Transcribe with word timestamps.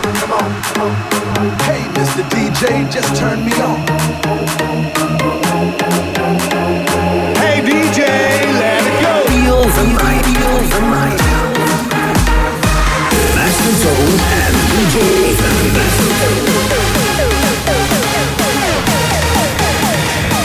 come 0.00 0.32
on, 0.32 0.62
come 0.62 0.82
on. 0.82 0.94
Hey, 1.66 1.82
Mr. 1.96 2.22
DJ, 2.30 2.90
just 2.90 3.14
turn 3.16 3.44
me 3.44 3.52
on. 3.60 3.78
Hey, 7.36 7.60
DJ, 7.60 8.00
let 8.60 8.86
it 8.86 9.02
go. 9.02 9.12
Master 13.34 13.94
and 14.38 14.54
DJ 14.72 14.96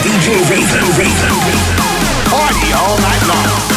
DJ 0.03 0.27
Raven, 0.49 0.85
Raven, 0.97 1.33
Raven. 1.45 1.75
Party 2.29 2.69
all 2.73 2.97
night 2.99 3.23
long. 3.27 3.76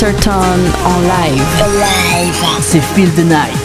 Certain 0.00 0.40
en 0.86 1.00
live. 1.02 2.32
C'est 2.62 2.80
Feel 2.80 3.10
the 3.10 3.18
Night. 3.18 3.59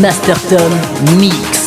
Masterton 0.00 0.72
Mix. 1.18 1.59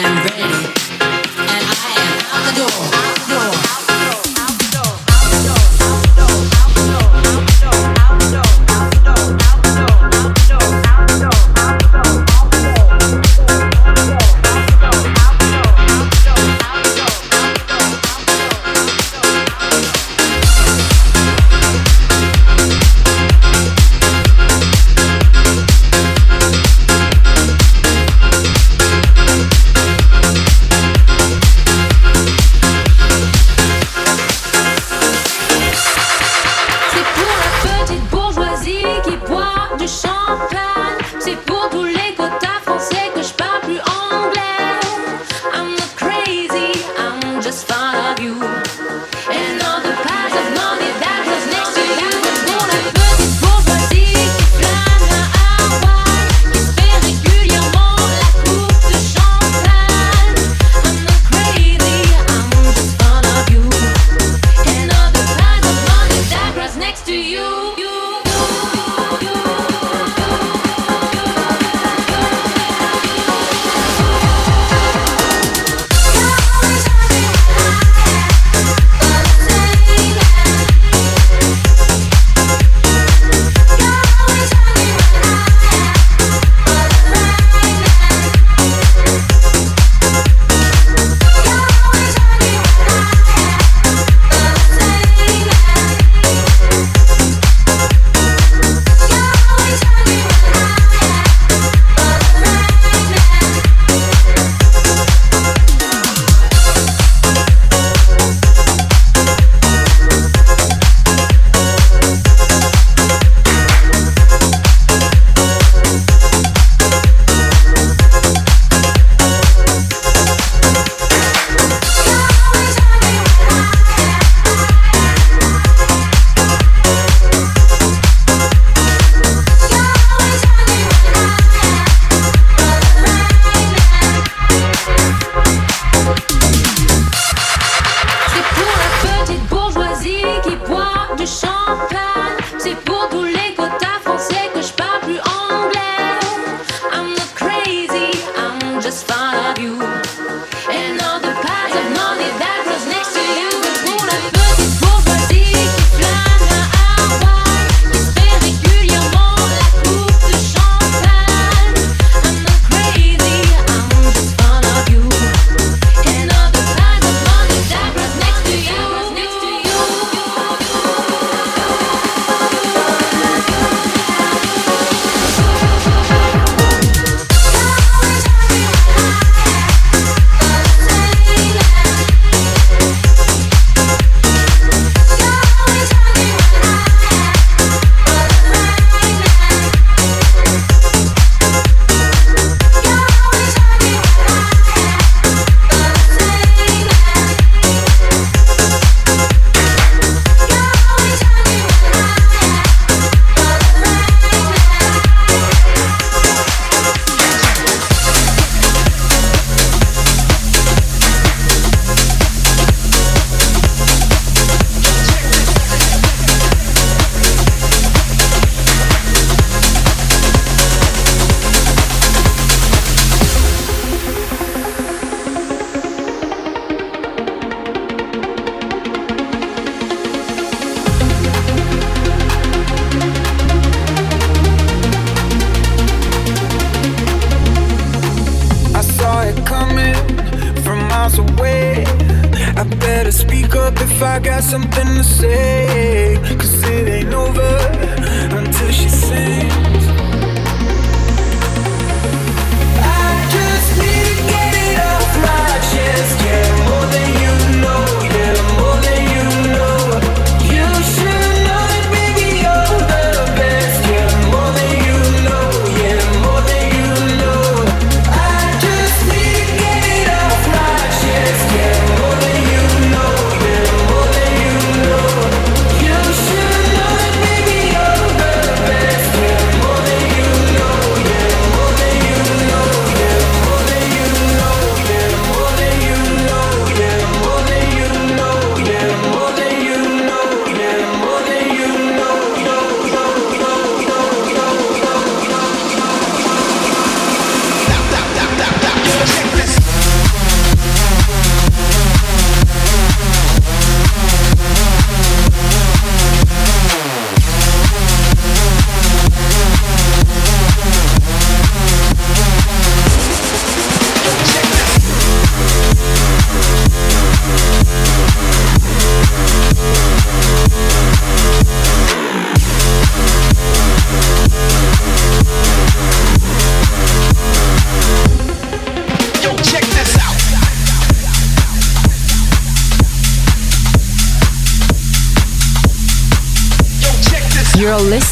am 0.00 0.24
ready. 0.26 0.67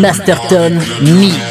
Masterton 0.00 0.78
Me. 1.02 1.47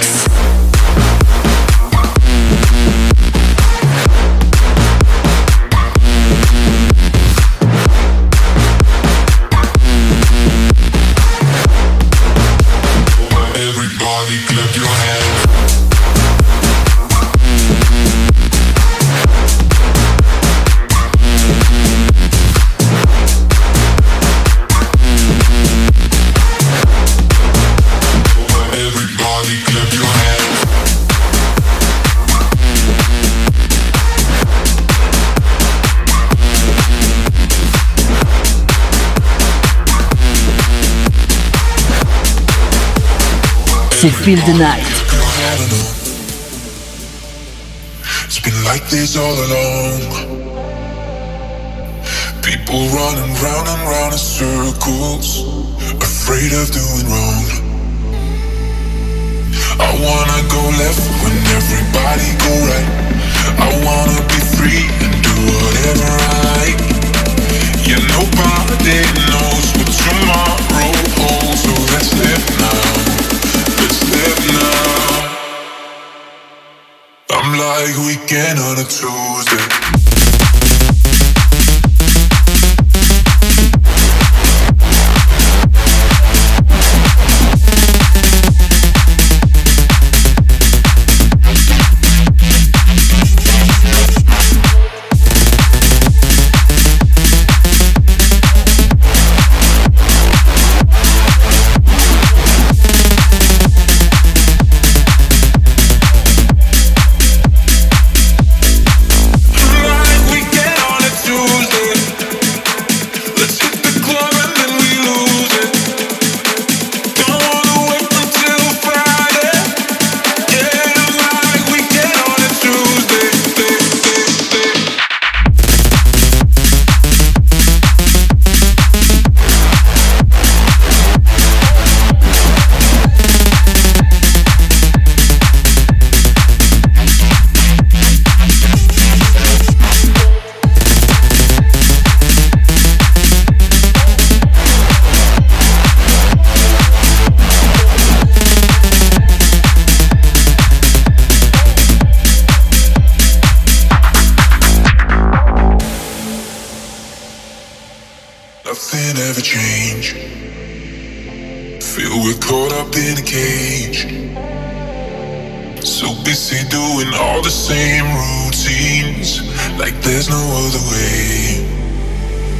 C'est 44.00 44.12
Feel 44.12 44.40
the 44.46 44.54
Night. 44.54 44.86
It's 48.26 48.40
been 48.40 48.64
like 48.64 48.88
this 48.92 49.18
all 49.18 49.34
along. 49.34 50.02
People 52.44 52.86
running 52.94 53.34
round 53.42 53.68
and 53.68 53.82
round 53.90 54.14
in 54.14 54.20
circles, 54.20 55.42
afraid 55.98 56.54
of 56.54 56.70
doing 56.70 57.10
wrong. 57.10 57.46
I 59.82 59.90
wanna 59.98 60.46
go 60.46 60.62
left 60.78 61.02
when 61.26 61.34
everybody 61.58 62.30
go 62.46 62.54
right. 62.70 62.90
I 63.58 63.70
wanna 63.82 64.22
be 64.30 64.40
free 64.54 64.86
and 65.02 65.14
do 65.26 65.34
whatever 65.50 66.06
I 66.06 66.38
like. 66.54 66.82
Yeah, 67.82 67.98
nobody 68.14 69.02
knows 69.26 69.66
what 69.74 69.90
tomorrow 69.90 70.94
holds, 71.18 71.64
so 71.66 71.74
let's 71.94 72.14
live 72.14 72.46
now. 72.62 73.07
I'm 77.30 77.58
like 77.58 77.96
weekend 78.06 78.60
on 78.60 78.78
a 78.80 78.84
Tuesday. 78.84 80.47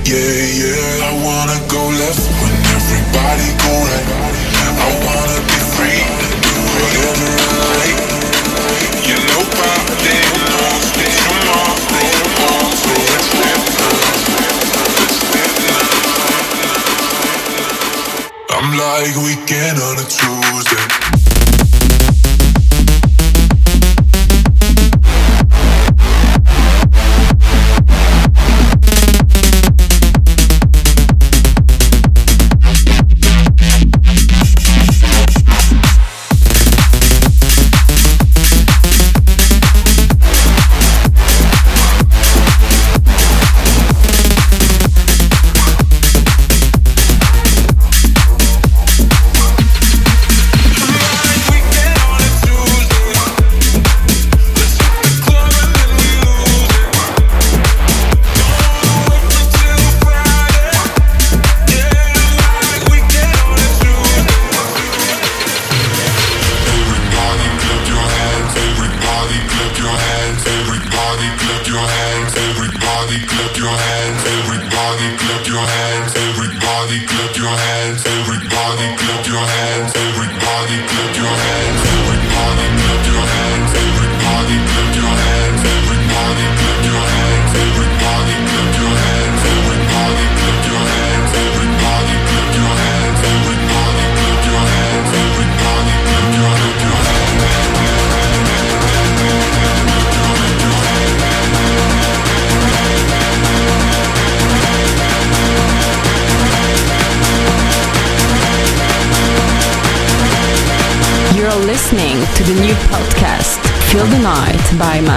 Yeah, 0.08 0.15
yeah, 0.15 1.04
I 1.04 1.12
wanna 1.20 1.60
go 1.67 1.84
left 1.84 2.24
when 2.39 2.56
everybody 2.72 3.43
go 3.60 3.76
right. 3.91 4.08
I 4.80 4.88
wanna 5.04 5.39
be 5.43 5.60
free 5.76 6.00
do 6.00 6.63
whatever 6.80 7.28
I 7.36 7.52
like. 7.76 8.00
You 9.04 9.20
nobody 9.36 10.15
knows 10.48 10.96
what 10.96 11.12
tomorrow 11.12 11.76
holds, 12.39 12.80
so 12.88 12.91
let's 13.04 13.36
live. 13.36 13.63
I'm 18.56 18.80
like 18.80 19.12
weekend 19.28 19.76
on 19.84 20.00
a 20.00 20.08
Tuesday. 20.08 21.16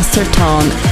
Master 0.01 0.25
Tone. 0.33 0.90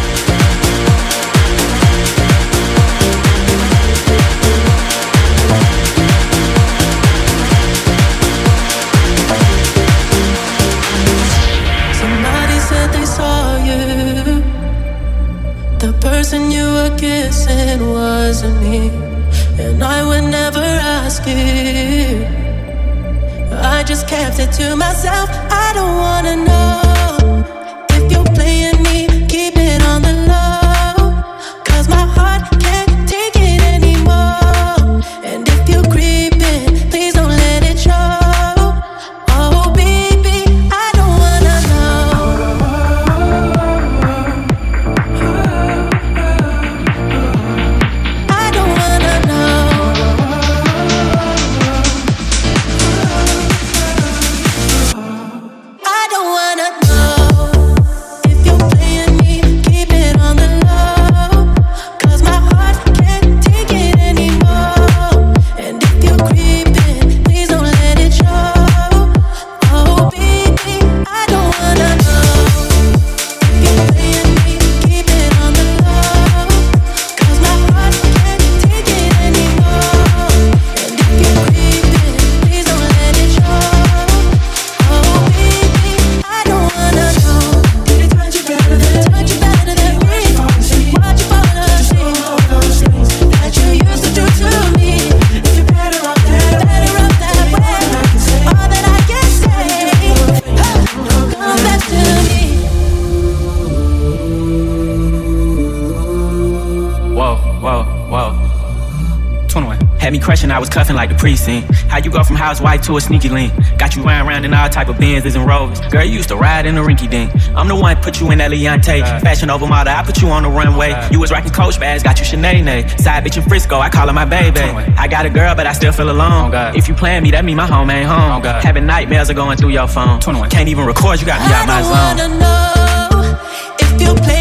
like 110.99 111.11
the 111.11 111.15
precinct. 111.15 111.73
How 111.89 111.99
you 111.99 112.11
go 112.11 112.25
from 112.25 112.35
housewife 112.35 112.83
to 112.83 112.97
a 112.97 113.01
sneaky 113.01 113.29
link? 113.29 113.53
Got 113.79 113.95
you 113.95 114.03
riding 114.03 114.27
around 114.29 114.45
in 114.45 114.53
all 114.53 114.69
type 114.69 114.89
of 114.89 114.99
Benz's 114.99 115.37
and 115.37 115.47
Rovers. 115.47 115.81
Girl, 115.93 116.05
you 116.05 116.15
used 116.15 116.29
to 116.29 116.37
ride 116.37 116.67
in 116.67 116.77
a 116.77 116.83
rinky 116.83 117.09
dink. 117.09 117.31
I'm 117.57 117.69
the 117.69 117.77
one 117.77 117.97
put 118.03 118.21
you 118.21 118.31
in 118.33 118.41
a 118.41 118.49
Leontay. 118.49 119.23
Fashion 119.23 119.49
over 119.49 119.67
model, 119.67 119.95
I 119.95 120.03
put 120.03 120.21
you 120.21 120.29
on 120.29 120.43
the 120.43 120.51
runway. 120.51 120.93
You 121.13 121.21
was 121.21 121.31
rocking 121.31 121.53
Coach 121.53 121.79
bags, 121.79 122.03
got 122.03 122.19
you 122.19 122.27
Sinead. 122.27 123.01
Side 123.01 123.25
bitch 123.25 123.37
in 123.37 123.45
Frisco, 123.49 123.79
I 123.79 123.89
call 123.89 124.09
her 124.09 124.13
my 124.13 124.25
baby. 124.25 124.61
I 124.61 125.07
got 125.07 125.25
a 125.25 125.31
girl, 125.31 125.55
but 125.55 125.67
I 125.67 125.73
still 125.73 125.93
feel 125.93 126.11
alone. 126.11 126.53
If 126.77 126.89
you 126.89 126.95
playing 126.95 127.23
me, 127.23 127.31
that 127.31 127.45
mean 127.45 127.57
my 127.57 127.67
home 127.67 127.89
ain't 127.91 128.09
home. 128.09 128.43
Having 128.43 128.87
nightmares 128.87 129.31
are 129.31 129.35
going 129.35 129.57
through 129.57 129.71
your 129.71 129.87
phone. 129.87 130.21
Can't 130.51 130.69
even 130.69 130.85
record, 130.85 131.21
you 131.21 131.27
got 131.27 131.41
me 131.47 131.55
out 131.55 131.67
my 131.67 131.83
zone. 131.83 131.93
I 131.95 132.15
don't 132.17 132.31
wanna 132.31 132.41
know 132.41 133.39
if 133.81 134.01
you 134.03 134.15
play. 134.25 134.38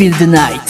feel 0.00 0.18
the 0.18 0.26
night. 0.26 0.69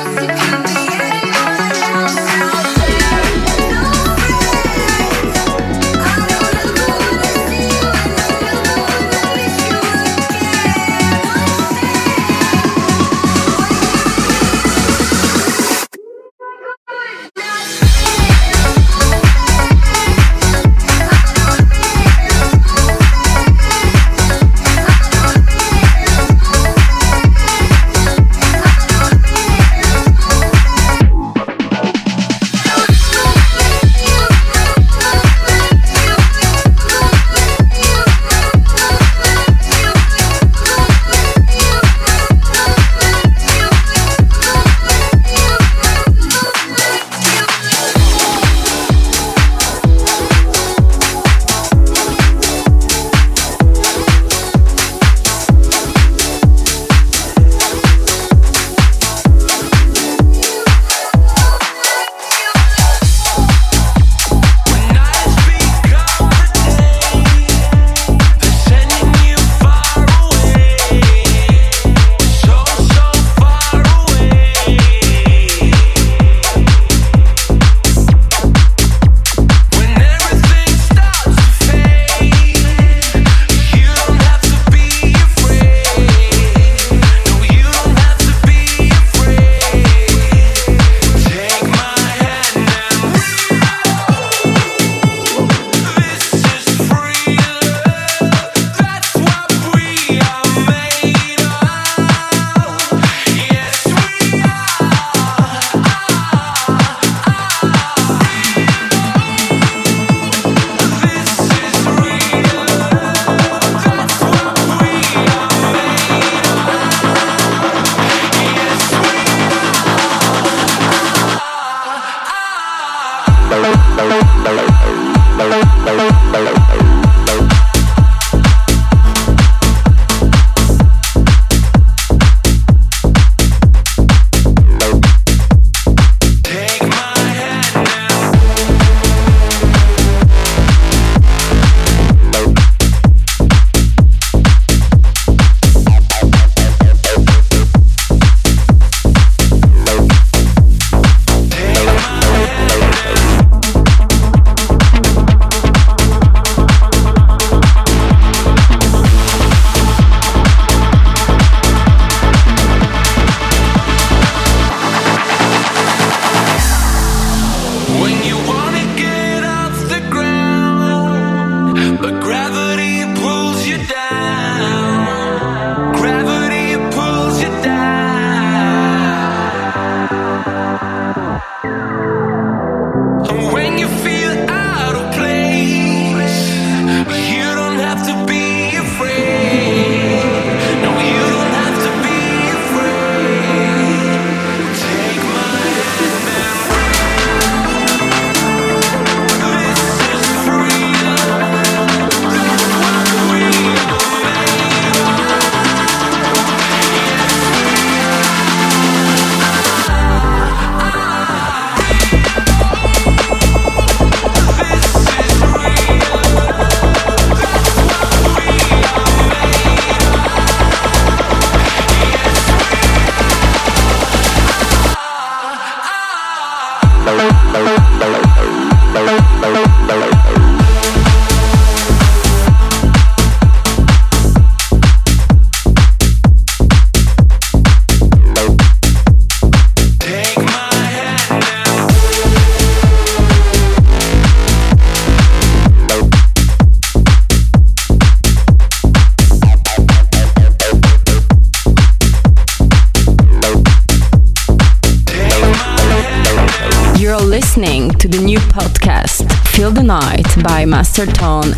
Master 260.91 261.05
Tone. 261.13 261.50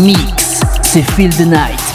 Mix. 0.00 0.60
C'est 0.82 1.02
Feel 1.02 1.30
the 1.30 1.40
Night. 1.40 1.85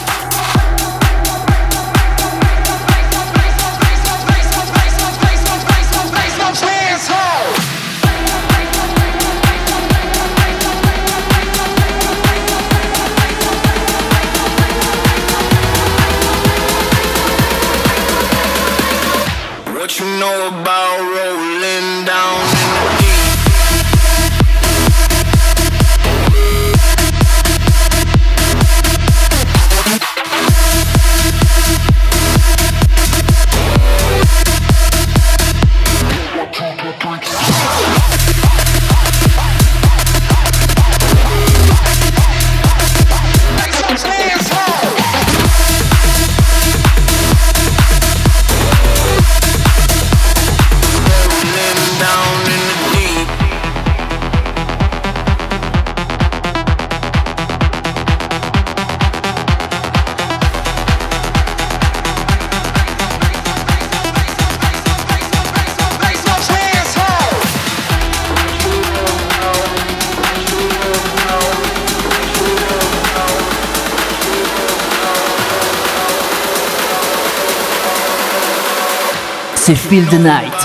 Feel 79.92 80.08
the 80.10 80.18
Night. 80.20 80.61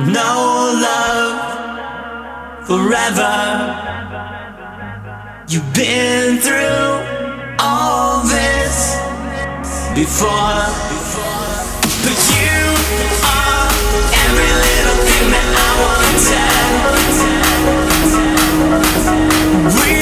no 0.00 0.72
love 0.86 1.36
forever. 2.66 3.34
You've 5.48 5.72
been 5.74 6.38
through 6.38 7.02
all 7.58 8.22
this 8.22 8.96
before, 9.94 10.66
but 12.04 12.18
you 12.36 12.60
are 13.24 13.68
every 14.24 14.52
little 14.66 14.98
thing 15.06 15.26
that 15.34 15.48
I 15.56 15.70
wanted. 15.82 16.68
We 19.74 19.97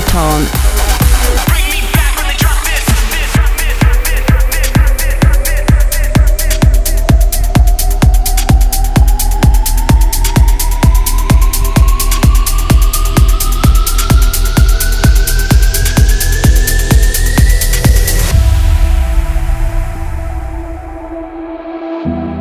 Tone. 0.00 0.44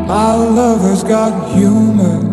My 0.08 0.36
lover's 0.36 1.04
got 1.04 1.56
humor. 1.56 2.33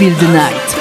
Feel 0.00 0.16
the 0.16 0.28
Night. 0.28 0.79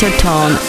By 0.00 0.08
Master 0.10 0.22
Tone 0.22 0.67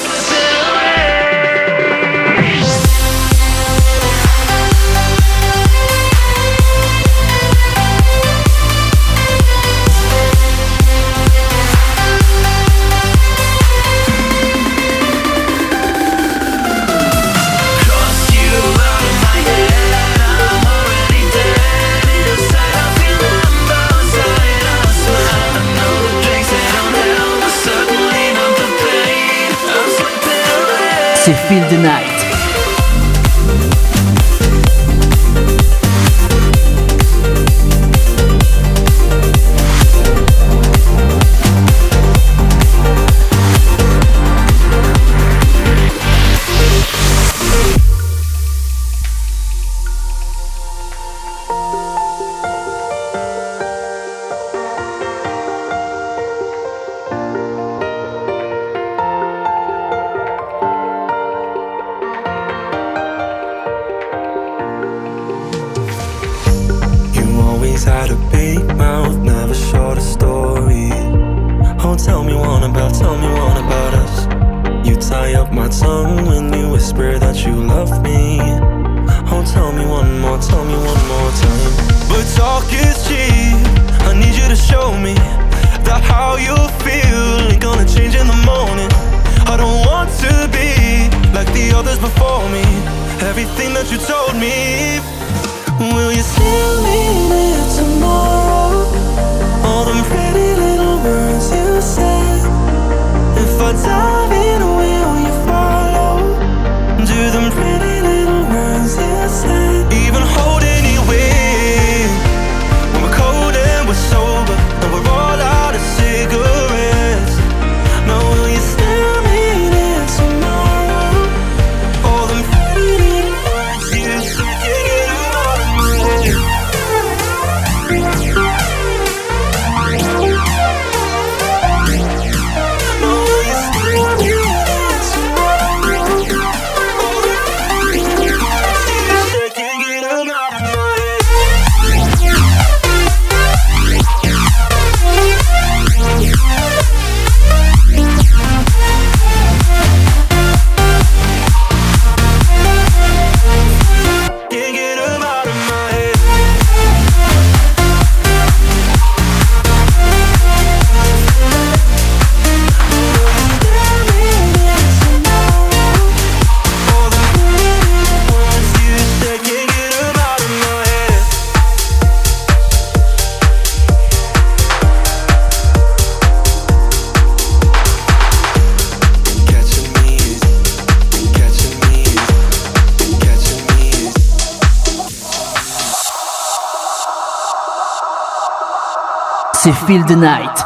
Feel 189.89 190.05
the 190.05 190.15
Night. 190.15 190.63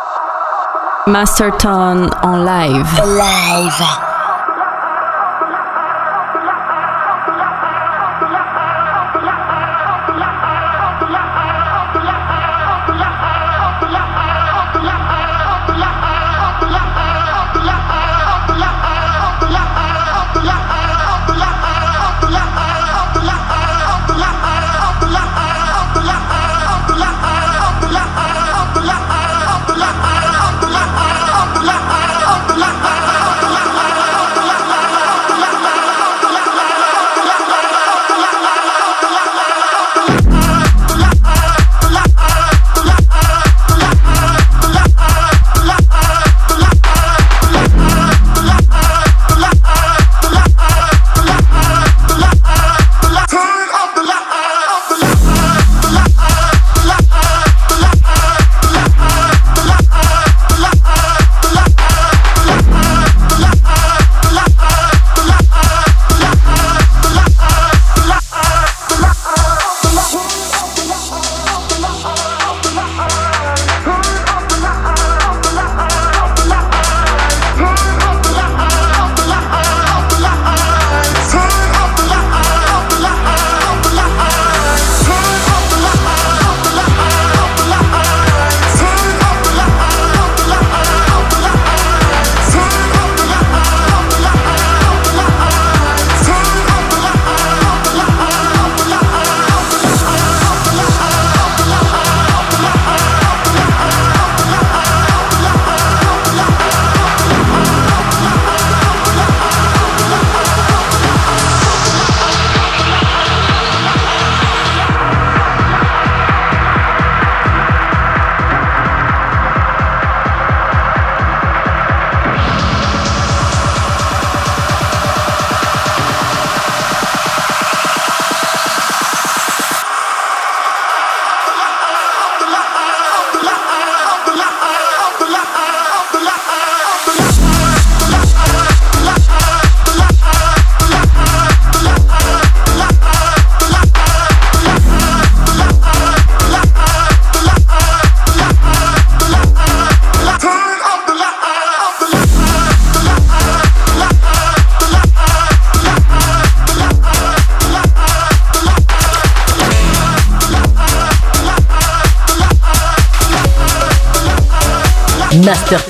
Master 1.08 1.50
Tone 1.52 2.10
en 2.24 2.44
live. 2.44 2.92
Live. 3.06 4.13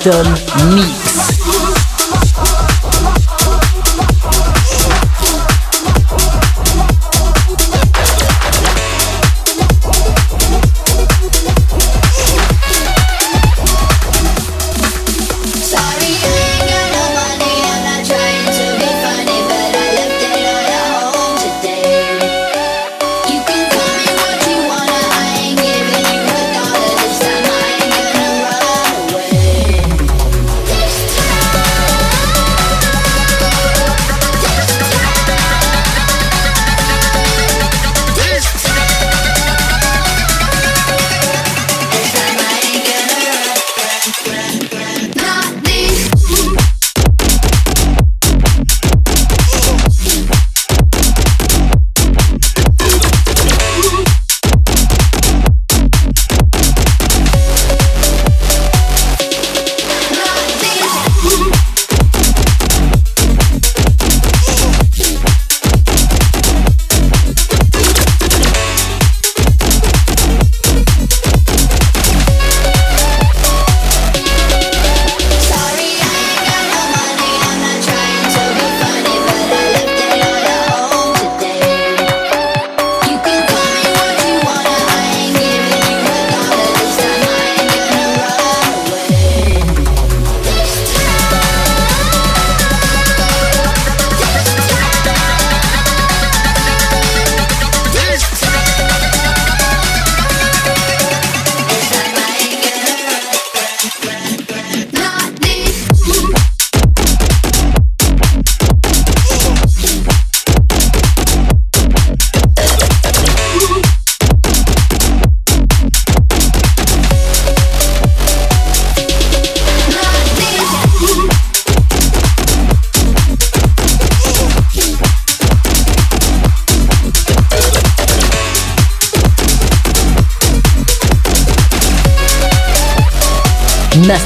Master 0.04 0.22
Tone 0.22 0.53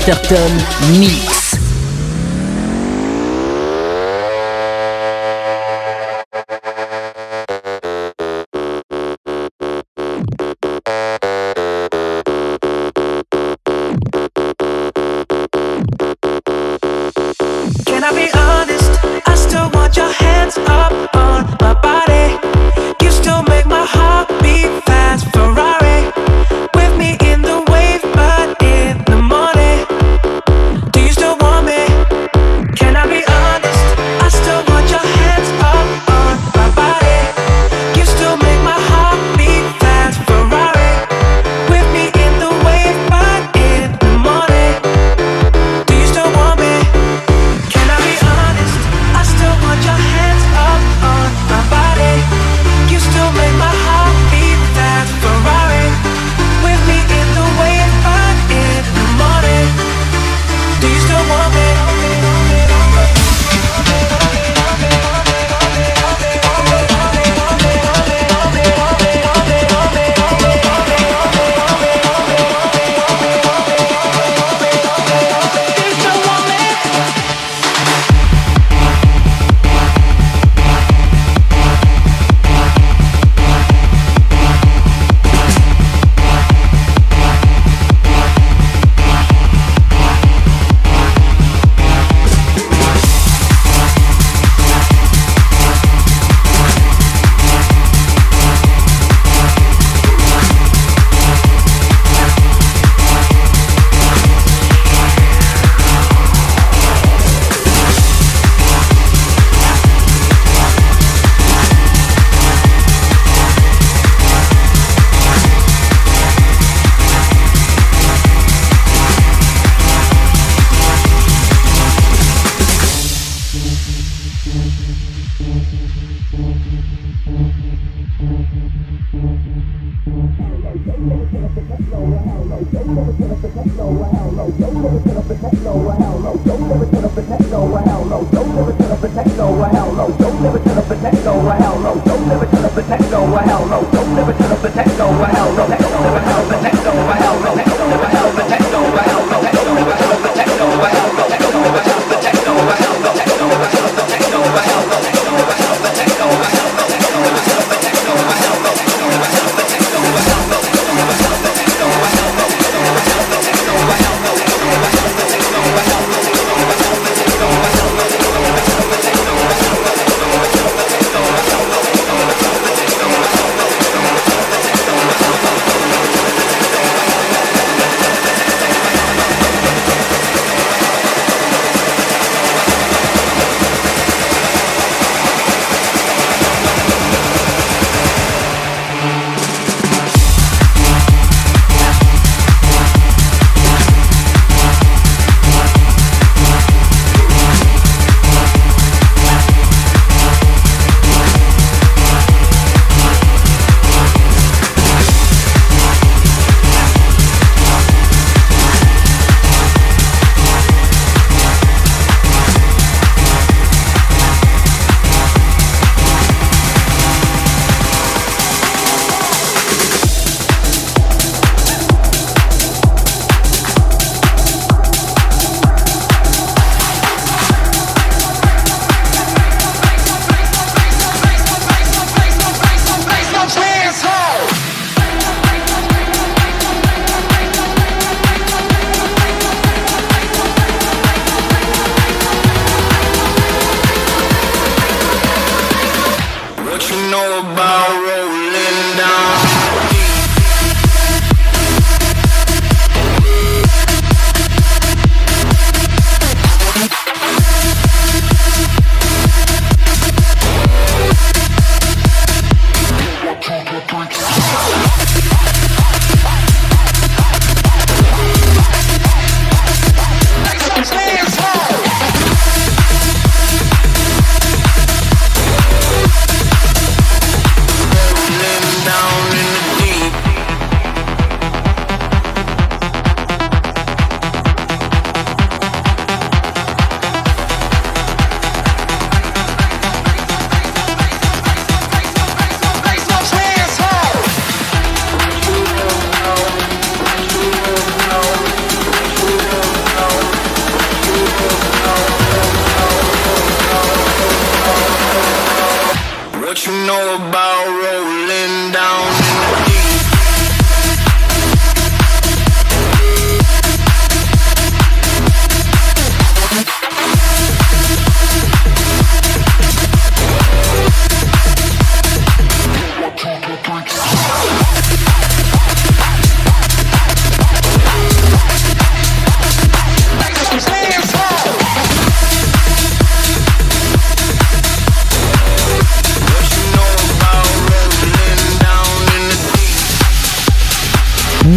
Masterton 0.08 0.56
Mix. 0.98 1.37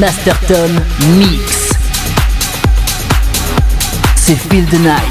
Masterton 0.02 0.82
Mix. 1.20 1.70
C'est 4.16 4.34
Feel 4.36 4.66
Night. 4.80 5.11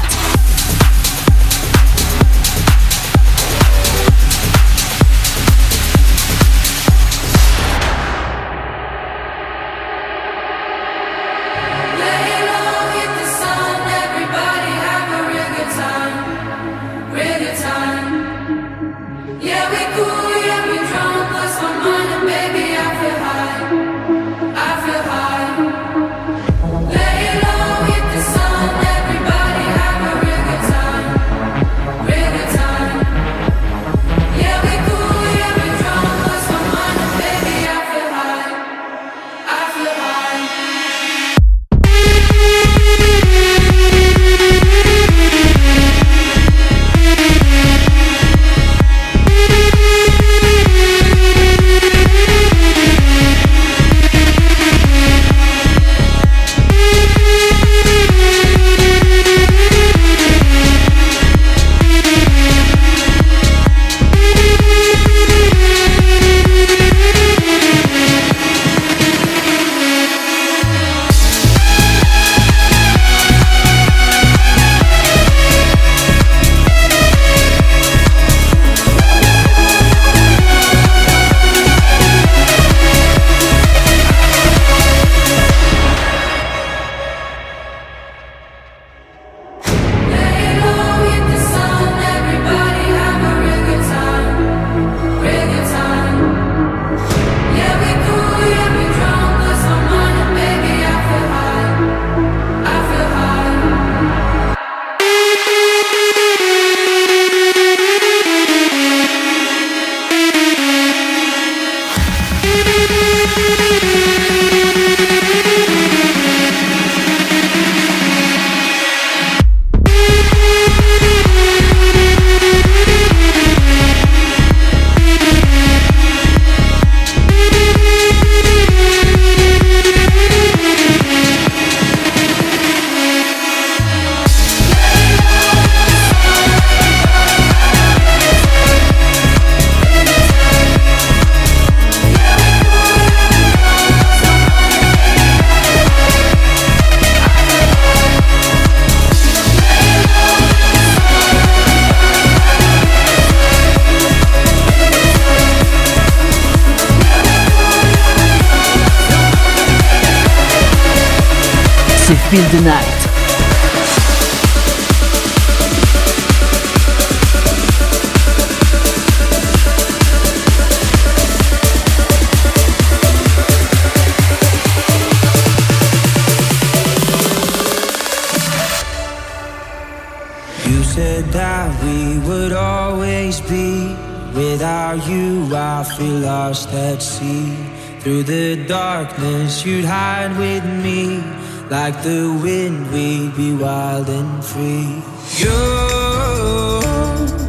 darkness, 189.11 189.65
you'd 189.65 189.85
hide 189.85 190.37
with 190.37 190.63
me. 190.83 191.23
Like 191.69 192.01
the 192.03 192.37
wind, 192.43 192.91
we'd 192.91 193.35
be 193.35 193.53
wild 193.53 194.09
and 194.09 194.43
free. 194.43 195.01
You 195.37 195.57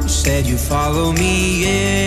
said 0.08 0.46
you 0.46 0.56
follow 0.56 1.12
me 1.12 1.64
in. 1.64 2.01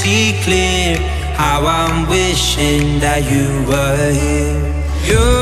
See 0.00 0.32
clear. 0.44 0.96
How 1.36 1.60
I'm 1.66 2.08
wishing 2.08 3.00
that 3.00 3.20
you 3.32 3.46
were 3.70 4.12
here. 4.12 4.60
You 5.08 5.39